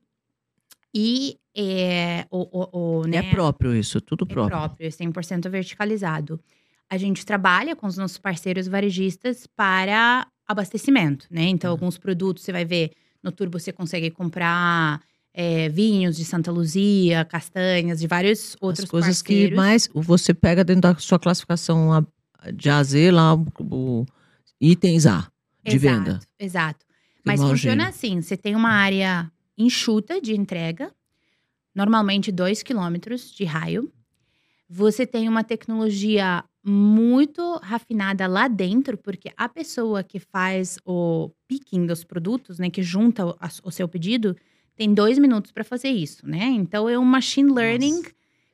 [0.94, 4.60] E é, o, o, o, né, É próprio isso, tudo é próprio.
[4.60, 6.40] próprio, é 100% verticalizado.
[6.90, 11.44] A gente trabalha com os nossos parceiros varejistas para abastecimento, né?
[11.44, 11.76] Então, Uhum.
[11.76, 12.92] alguns produtos você vai ver
[13.24, 15.02] no Turbo você consegue comprar
[15.34, 19.56] é, vinhos de Santa Luzia, castanhas, de vários outros As coisas que parceiros.
[19.58, 22.06] mais você pega dentro da sua classificação
[22.54, 24.06] de A a Z, lá o, o
[24.60, 25.31] itens A
[25.64, 26.20] de exato, venda.
[26.40, 26.86] Exato.
[27.26, 30.92] Mas funciona assim: você tem uma área enxuta de entrega,
[31.74, 33.92] normalmente 2 quilômetros de raio.
[34.70, 41.86] Você tem uma tecnologia muito rafinada lá dentro, porque a pessoa que faz o picking
[41.86, 44.36] dos produtos, né, que junta o, a- o seu pedido,
[44.76, 46.46] tem dois minutos para fazer isso, né?
[46.46, 48.12] Então é um machine learning Nossa.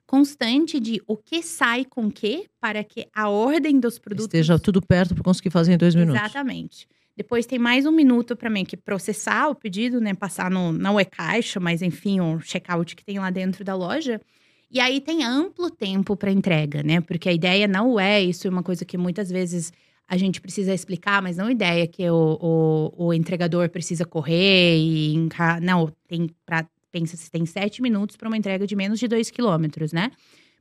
[0.08, 4.58] constante de o que sai com o que para que a ordem dos produtos Esteja
[4.58, 6.20] tudo perto para conseguir fazer em dois minutos.
[6.22, 6.88] Exatamente.
[7.18, 10.14] Depois tem mais um minuto para mim que processar o pedido, né?
[10.14, 14.22] Passar no, não é caixa, mas enfim, o checkout que tem lá dentro da loja.
[14.70, 17.02] E aí tem amplo tempo para entrega, né?
[17.02, 19.74] Porque a ideia não é isso, é uma coisa que muitas vezes
[20.08, 25.28] a gente precisa explicar, mas não ideia que o, o, o entregador precisa correr e
[25.64, 29.32] não tem para pensa se tem sete minutos para uma entrega de menos de dois
[29.32, 30.12] quilômetros, né?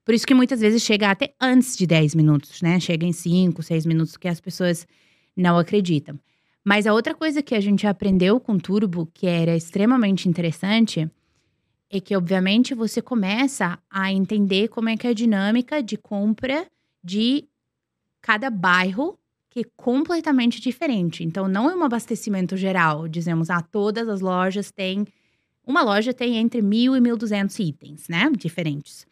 [0.07, 2.81] Por isso que muitas vezes chega até antes de 10 minutos, né?
[2.81, 4.87] Chega em 5, 6 minutos, que as pessoas
[5.37, 6.19] não acreditam.
[6.69, 11.09] Mas a outra coisa que a gente aprendeu com Turbo, que era extremamente interessante,
[11.89, 16.67] é que, obviamente, você começa a entender como é que é a dinâmica de compra
[17.05, 17.45] de
[18.21, 19.17] cada bairro,
[19.49, 21.23] que é completamente diferente.
[21.23, 23.07] Então, não é um abastecimento geral.
[23.07, 25.07] Dizemos, ah, todas as lojas têm…
[25.65, 28.29] Uma loja tem entre 1.000 e 1.200 itens, né?
[28.37, 29.07] Diferentes.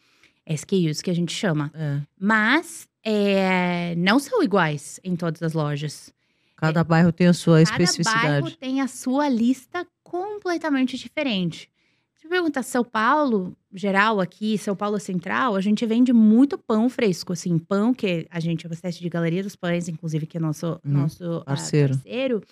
[0.45, 1.71] SKUs, que a gente chama.
[1.73, 2.01] É.
[2.19, 6.13] Mas é, não são iguais em todas as lojas.
[6.57, 8.43] Cada bairro tem a sua Cada especificidade.
[8.43, 11.69] bairro tem a sua lista completamente diferente.
[12.15, 17.33] Se pergunta São Paulo, geral aqui, São Paulo Central, a gente vende muito pão fresco,
[17.35, 20.93] assim, pão que a gente abastece de Galeria dos Pães, inclusive que é nosso, Uhum,
[20.93, 21.95] nosso ah, parceiro.
[21.95, 22.43] parceiro.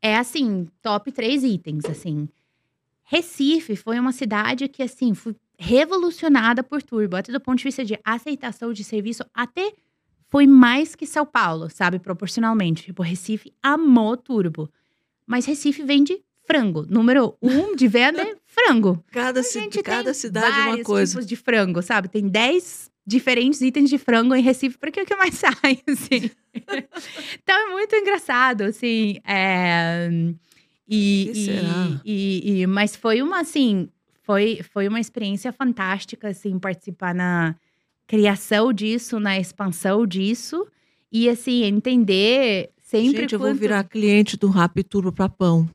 [0.00, 2.28] É assim, top três itens, assim.
[3.02, 7.84] Recife foi uma cidade que, assim, foi revolucionada por Turbo, até do ponto de vista
[7.84, 9.72] de aceitação de serviço, até
[10.30, 12.84] foi mais que São Paulo, sabe, proporcionalmente.
[12.84, 14.70] Tipo, Recife amou Turbo.
[15.26, 16.86] Mas Recife vende frango.
[16.88, 19.02] Número um de venda é frango.
[19.10, 21.12] Cada, ci- cada cidade é uma coisa.
[21.12, 22.08] tipos de frango, sabe?
[22.08, 26.30] Tem 10 diferentes itens de frango em Recife, porque é o que mais sai, assim.
[27.42, 29.16] então é muito engraçado, assim.
[29.26, 30.08] é,
[30.88, 32.00] E, Que e- será?
[32.04, 33.88] e- e- mas foi uma, assim,
[34.22, 37.54] foi, foi uma experiência fantástica, assim, participar na
[38.08, 40.66] criação disso, na expansão disso.
[41.12, 45.68] E, assim, entender sempre Gente, eu vou quanto- virar cliente do Rap Turbo para pão.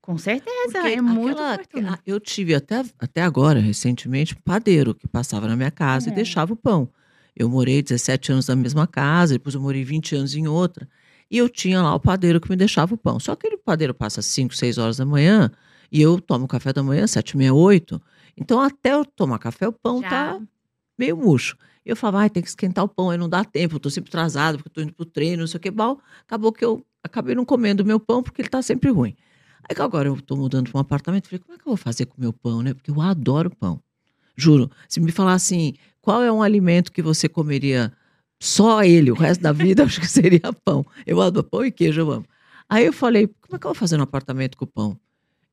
[0.00, 4.94] Com certeza, Porque é muito aquela- a- Eu tive até, até agora, recentemente, um padeiro
[4.94, 6.12] que passava na minha casa Uhum.
[6.12, 6.88] e deixava o pão.
[7.36, 10.88] Eu morei 17 anos na mesma casa, depois eu morei 20 anos em outra.
[11.30, 13.20] E eu tinha lá o padeiro que me deixava o pão.
[13.20, 15.50] Só que aquele padeiro passa 5, 6 horas da manhã
[15.92, 18.00] e eu tomo café da manhã, 7, meia, 8.
[18.36, 20.08] Então, até eu tomar café, o pão Já.
[20.08, 20.40] tá
[20.98, 21.54] meio murcho.
[21.88, 24.10] Eu falava, ai, tem que esquentar o pão, aí não dá tempo, eu tô sempre
[24.10, 25.70] atrasado, porque eu tô indo pro treino, não sei o que.
[25.70, 29.16] Bom, acabou que eu acabei não comendo o meu pão, porque ele tá sempre ruim.
[29.66, 31.76] Aí que agora eu tô mudando para um apartamento, falei, como é que eu vou
[31.78, 32.74] fazer com o meu pão, né?
[32.74, 33.80] Porque eu adoro pão.
[34.36, 34.70] Juro.
[34.86, 37.90] Se me falar assim, qual é um alimento que você comeria
[38.38, 40.84] só ele o resto da vida, acho que seria pão.
[41.06, 42.26] Eu adoro pão e queijo, eu amo.
[42.68, 45.00] Aí eu falei, como é que eu vou fazer no apartamento com o pão?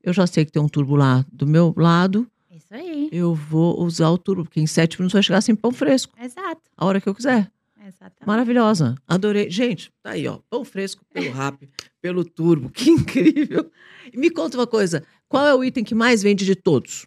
[0.04, 3.10] Eu já sei que tem um turbo lá do meu lado, Isso aí.
[3.12, 6.62] eu vou usar o turbo, porque em sete minutos vai chegar sem pão fresco, Exato.
[6.78, 7.52] a hora que eu quiser.
[7.88, 8.26] Exatamente.
[8.26, 8.96] Maravilhosa.
[9.08, 9.50] Adorei.
[9.52, 10.40] Gente, tá aí, ó.
[10.50, 11.70] Pão fresco pelo rap,
[12.02, 12.70] pelo turbo.
[12.70, 13.70] Que incrível.
[14.14, 15.06] Me conta uma coisa.
[15.28, 17.06] Qual é o item que mais vende de todos?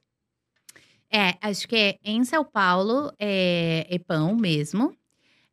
[1.11, 4.95] É, acho que em São Paulo é, é pão mesmo.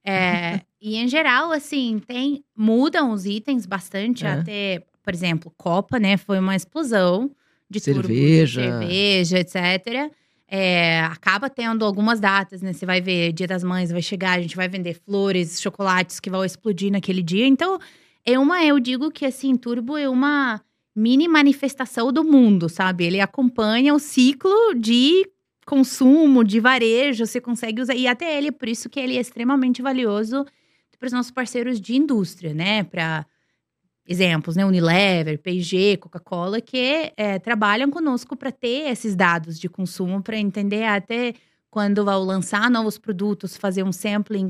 [0.03, 4.25] É, e em geral, assim, tem mudam os itens bastante.
[4.25, 4.29] É.
[4.29, 6.17] Até, por exemplo, Copa, né?
[6.17, 7.31] Foi uma explosão
[7.69, 8.61] de turbo, de Cerveja.
[8.61, 10.11] cerveja, etc.
[10.47, 12.71] É, acaba tendo algumas datas, né?
[12.71, 16.29] Você vai ver Dia das Mães, vai chegar, a gente vai vender flores, chocolates que
[16.29, 17.47] vão explodir naquele dia.
[17.47, 17.79] Então,
[18.23, 20.61] é uma, eu digo que assim, Turbo é uma
[20.95, 23.05] mini manifestação do mundo, sabe?
[23.05, 25.27] Ele acompanha o ciclo de
[25.65, 27.95] consumo, de varejo, você consegue usar.
[27.95, 30.45] E até ele, por isso que ele é extremamente valioso
[30.97, 32.83] para os nossos parceiros de indústria, né?
[32.83, 33.25] Para
[34.07, 34.65] exemplos, né?
[34.65, 40.85] Unilever, P&G, Coca-Cola, que é, trabalham conosco para ter esses dados de consumo, para entender
[40.85, 41.33] até
[41.69, 44.49] quando vão lançar novos produtos, fazer um sampling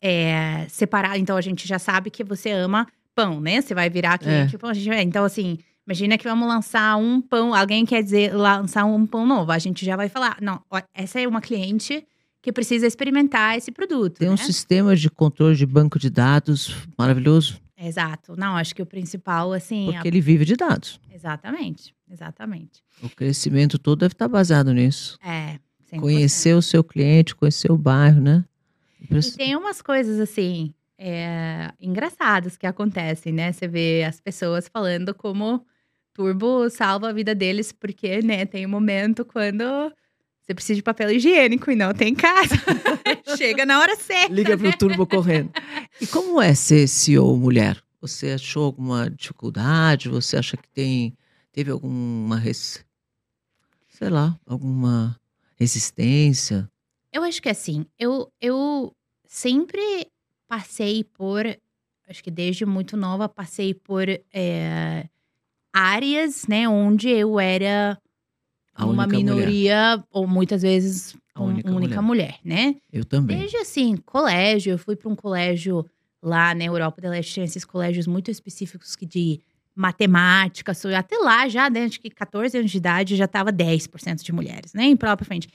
[0.00, 1.18] é, separado.
[1.18, 3.60] Então, a gente já sabe que você ama pão, né?
[3.60, 4.70] Você vai virar cliente de pão.
[4.70, 7.54] A gente Então, assim, imagina que vamos lançar um pão.
[7.54, 9.50] Alguém quer dizer lançar um pão novo.
[9.50, 10.60] A gente já vai falar, não,
[10.92, 12.06] essa é uma cliente
[12.42, 14.18] que precisa experimentar esse produto.
[14.18, 14.36] Tem um né?
[14.36, 18.34] sistema de controle de banco de dados maravilhoso, Exato.
[18.36, 19.86] Não, acho que o principal, assim.
[19.92, 21.00] porque a- ele vive de dados.
[21.12, 21.94] Exatamente.
[22.10, 22.82] Exatamente.
[23.02, 25.18] O crescimento todo deve estar baseado nisso.
[25.24, 25.58] É.
[25.90, 26.00] 100%.
[26.00, 28.44] Conhecer o seu cliente, conhecer o bairro, né?
[29.10, 33.52] E tem umas coisas assim é, engraçadas que acontecem, né?
[33.52, 35.64] Você vê as pessoas falando como
[36.14, 39.92] turbo salva a vida deles, porque, né, tem um momento quando
[40.46, 42.54] você precisa de papel higiênico e não tem em casa.
[43.36, 44.32] Chega na hora certa.
[44.32, 45.50] Liga pro turbo correndo.
[46.00, 47.82] E como é ser CEO mulher?
[48.00, 50.10] Você achou alguma dificuldade?
[50.10, 51.16] Você acha que tem
[51.50, 52.84] teve alguma res-
[53.88, 55.18] sei lá, alguma
[55.56, 56.68] resistência?
[57.12, 58.94] Eu acho que assim, eu, eu
[59.26, 60.08] sempre
[60.48, 61.46] passei por,
[62.08, 65.08] acho que desde muito nova, passei por é,
[65.72, 67.98] áreas, né, onde eu era
[68.74, 69.24] A uma única mulher.
[69.36, 72.38] minoria, ou muitas vezes A um- única única, mulher.
[72.44, 72.76] né?
[72.92, 73.38] Eu também.
[73.38, 75.84] Desde assim, colégio, eu fui para um colégio
[76.22, 79.40] lá na Europa da Leste, tinha esses colégios muito específicos que de
[79.76, 84.72] matemática, até lá já, desde que 14 anos de idade, já tava 10% de mulheres,
[84.72, 84.84] né?
[84.84, 85.48] Em própria frente.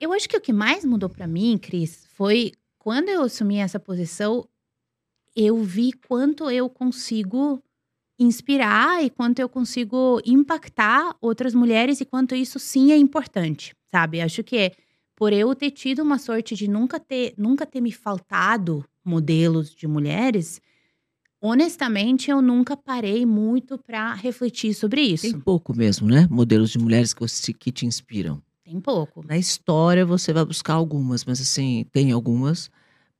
[0.00, 3.78] Eu acho que o que mais mudou para mim, Cris, foi quando eu assumi essa
[3.78, 4.48] posição,
[5.36, 7.62] eu vi quanto eu consigo
[8.20, 14.20] inspirar e quanto eu consigo impactar outras mulheres e quanto isso sim é importante, sabe?
[14.20, 14.72] Acho que
[15.16, 19.86] por eu ter tido uma sorte de nunca ter, nunca ter me faltado modelos de
[19.86, 20.60] mulheres,
[21.40, 25.22] honestamente eu nunca parei muito para refletir sobre isso.
[25.22, 26.28] Tem pouco mesmo, né?
[26.30, 28.42] Modelos de mulheres que, você, que te inspiram.
[28.62, 29.26] Tem pouco.
[29.26, 32.70] Na história você vai buscar algumas, mas assim, tem algumas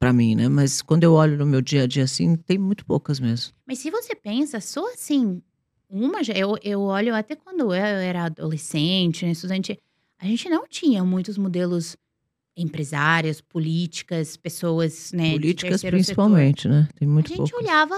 [0.01, 0.49] para mim, né?
[0.49, 3.53] Mas quando eu olho no meu dia a dia assim, tem muito poucas mesmo.
[3.67, 5.43] Mas se você pensa, só assim,
[5.89, 9.79] uma já, eu, eu olho até quando eu era adolescente, né, estudante,
[10.19, 11.97] a gente não tinha muitos modelos
[12.57, 15.33] empresárias, políticas, pessoas, né?
[15.33, 16.75] Políticas principalmente, setor.
[16.75, 16.89] né?
[16.99, 17.95] Tem muito A gente olhava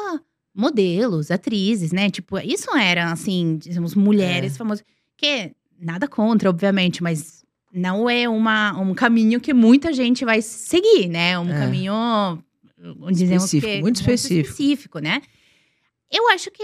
[0.54, 2.10] modelos, atrizes, né?
[2.10, 4.58] Tipo, isso era assim, dizemos, mulheres É.
[4.58, 4.84] famosas.
[5.16, 7.41] Que nada contra, obviamente, mas
[7.72, 11.38] não é uma, um caminho que muita gente vai seguir, né?
[11.38, 11.58] Um É.
[11.58, 11.92] caminho,
[13.12, 14.40] dizemos Específico, que muito específico.
[14.50, 15.22] específico, né?
[16.11, 16.62] Eu acho que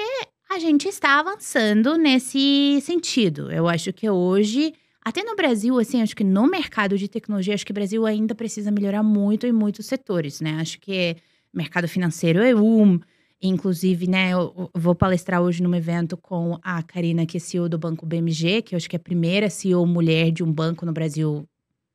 [0.50, 3.50] a gente está avançando nesse sentido.
[3.50, 7.64] Eu acho que hoje, até no Brasil, assim, acho que no mercado de tecnologia, acho
[7.64, 10.58] que o Brasil ainda precisa melhorar muito em muitos setores, né?
[10.60, 11.16] Acho que
[11.52, 13.00] mercado financeiro é um.
[13.40, 17.78] Inclusive, né, eu vou palestrar hoje num evento com a Karina, que é CEO do
[17.78, 20.92] Banco BMG, que eu acho que é a primeira CEO mulher de um banco no
[20.92, 21.46] Brasil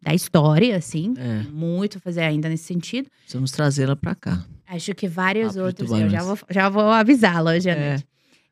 [0.01, 1.13] da história, assim.
[1.17, 3.09] É, Muito a fazer ainda nesse sentido.
[3.21, 4.45] precisamos trazê-la para cá.
[4.67, 7.89] Acho que vários de outros, eu já vou, já vou avisá-la hoje à É.
[7.89, 8.07] noite.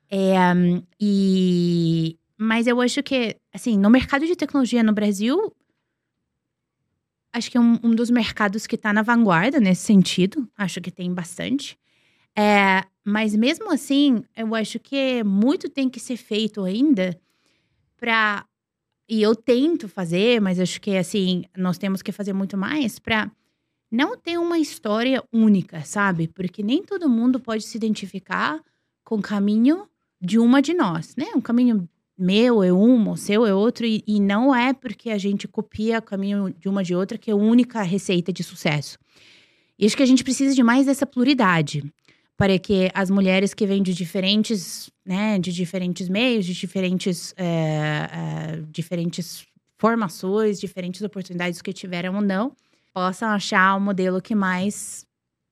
[0.10, 5.54] É, hum, e, mas eu acho que, assim, no mercado de tecnologia no Brasil,
[7.34, 10.46] acho que é um, um dos mercados que está na vanguarda nesse sentido.
[10.58, 11.78] Acho que tem bastante.
[12.38, 17.20] É, mas mesmo assim, eu acho que muito tem que ser feito ainda
[17.98, 18.46] para
[19.10, 23.30] e eu tento fazer, mas acho que assim nós temos que fazer muito mais para
[23.92, 26.30] não ter uma história única, sabe?
[26.30, 28.64] Porque nem todo mundo pode se identificar
[29.04, 29.86] com o caminho
[30.22, 31.26] de uma de nós, né?
[31.36, 35.18] Um caminho meu é um, o seu é outro, e, e não é porque a
[35.18, 38.98] gente copia o caminho de uma de outra que é a única receita de sucesso.
[39.78, 41.84] E acho que a gente precisa de mais dessa pluralidade
[42.42, 47.46] para que as mulheres que vêm de diferentes, né, de diferentes meios, de diferentes, é,
[47.46, 49.46] é, diferentes
[49.78, 52.52] formações, diferentes oportunidades que tiveram ou não,
[52.92, 55.06] possam achar o modelo que mais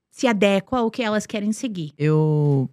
[0.10, 1.94] se adequa ao que elas querem seguir.
[1.96, 2.68] Eu,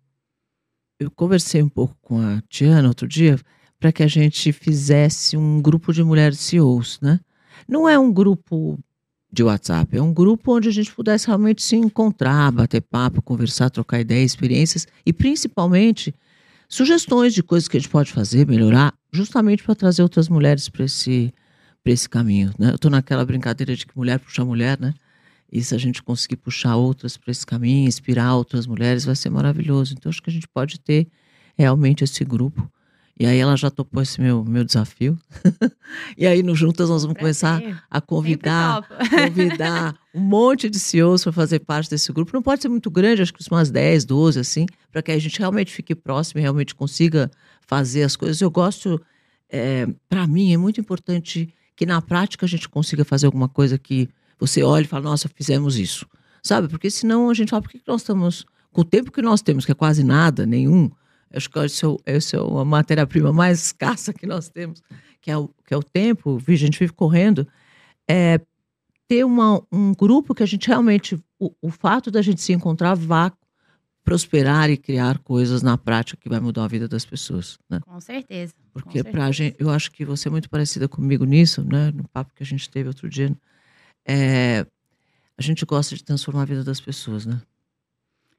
[0.98, 3.38] eu conversei um pouco com a Tiana outro dia
[3.79, 7.20] para que a gente fizesse um grupo de mulheres CEOs, né?
[7.68, 8.79] Não é um grupo
[9.37, 13.68] de WhatsApp, é um grupo onde a gente pudesse realmente se encontrar, bater papo, conversar,
[13.68, 16.14] trocar ideias, experiências e principalmente
[16.68, 20.87] sugestões de coisas que a gente pode fazer, melhorar, justamente para trazer outras mulheres para
[20.87, 21.33] esse,
[21.85, 22.51] esse caminho.
[22.59, 22.70] Né?
[22.70, 24.94] Eu estou naquela brincadeira de que mulher puxa mulher, né?
[25.53, 29.31] E se a gente conseguir puxar outras para esse caminho, inspirar outras mulheres, vai ser
[29.31, 29.94] maravilhoso.
[29.96, 31.07] Então, acho que a gente pode ter
[31.57, 32.68] realmente esse grupo.
[33.18, 35.18] E aí ela já topou esse meu, meu desafio.
[36.18, 41.33] e aí, no Juntas, nós vamos começar a convidar convidar um monte de CEOs para
[41.33, 42.33] fazer parte desse grupo.
[42.35, 45.38] Não pode ser muito grande, acho que umas 10, 12, assim, para que a gente
[45.38, 47.31] realmente fique próximo e realmente consiga
[47.66, 48.38] fazer as coisas.
[48.40, 49.00] Eu gosto,
[50.11, 54.09] para mim, é muito importante que na prática a gente consiga fazer alguma coisa que
[54.38, 56.07] você olhe e fala, nossa, fizemos isso.
[56.42, 56.68] Sabe?
[56.68, 59.64] Porque senão a gente fala, por que nós estamos, com o tempo que nós temos,
[59.64, 60.90] que é quase nada, nenhum,
[61.33, 64.83] acho que esse é, o- esse é a matéria-prima mais escassa que nós temos,
[65.21, 67.47] que é o, que é o tempo, a gente vive correndo,
[68.09, 68.41] é
[69.09, 72.95] ter uma, um grupo que a gente realmente, o, o fato da gente se encontrar
[72.95, 73.33] vá
[74.05, 77.81] prosperar e criar coisas na prática que vai mudar a vida das pessoas, né?
[77.81, 78.55] Com certeza.
[78.73, 79.33] Porque pra certeza.
[79.33, 81.91] gente, eu acho que você é muito parecida comigo nisso, né?
[81.91, 83.37] No papo que a gente teve outro dia.
[84.07, 84.65] É,
[85.37, 87.43] a gente gosta de transformar a vida das pessoas, né?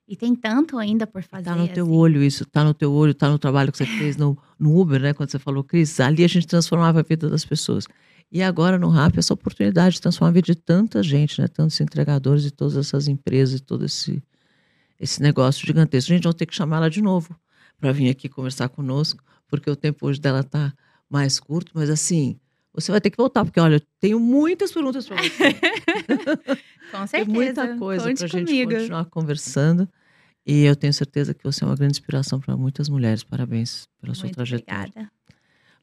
[0.08, 1.45] E tem tanto ainda por fazer.
[1.45, 1.93] Tá no teu assim.
[1.93, 5.01] olho isso, tá no teu olho, tá no trabalho que você fez no, no Uber,
[5.01, 5.14] né?
[5.14, 7.86] Quando você falou, Cris, ali a gente transformava a vida das pessoas.
[8.32, 11.47] E agora no RAP, essa oportunidade de transformar a vida de tanta gente, né?
[11.47, 14.24] Tantos entregadores e todas essas empresas e todo esse,
[14.97, 16.10] esse negócio gigantesco.
[16.10, 17.36] Gente, vamos ter que chamar ela de novo
[17.78, 20.74] para vir aqui conversar conosco, porque o tempo hoje dela tá
[21.10, 22.39] mais curto, mas assim,
[22.74, 25.53] você vai ter que voltar, porque olha, eu tenho muitas perguntas para você.
[26.91, 27.32] Com Tem certeza.
[27.32, 29.89] muita coisa para a gente continuar conversando.
[30.48, 33.22] E eu tenho certeza que você é uma grande inspiração para muitas mulheres.
[33.22, 34.88] Parabéns pela Muito sua trajetória.
[34.88, 35.12] Obrigada.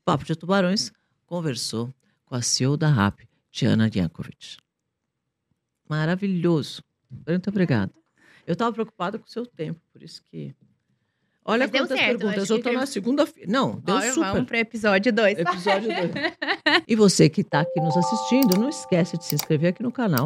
[0.03, 0.91] Papo de Tubarões
[1.27, 1.95] conversou
[2.25, 4.57] com a CEO da RAP, Tiana Jankovic.
[5.87, 6.83] Maravilhoso.
[7.29, 7.93] Muito obrigada.
[8.47, 10.55] Eu estava preocupada com o seu tempo, por isso que.
[11.45, 12.49] Olha Mas quantas certo, perguntas.
[12.49, 12.79] Eu estou que...
[12.79, 13.53] na segunda-feira.
[13.53, 14.33] Não, deu Olha, super.
[14.33, 15.39] Vamos para episódio 2.
[15.41, 16.11] Episódio 2.
[16.89, 20.25] e você que está aqui nos assistindo, não esquece de se inscrever aqui no canal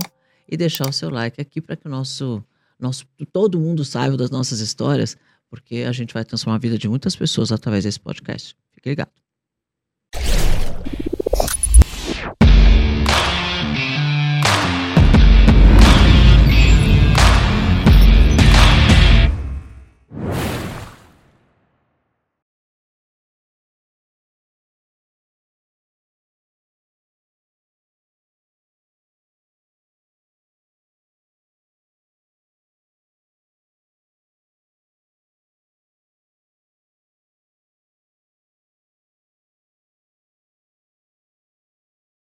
[0.49, 2.41] e deixar o seu like aqui para que o nosso
[2.78, 5.16] nós, todo mundo sabe das nossas histórias,
[5.50, 8.56] porque a gente vai transformar a vida de muitas pessoas através desse podcast.
[8.74, 9.27] Fique ligado.